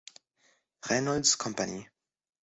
[0.89, 1.87] Reynolds Company".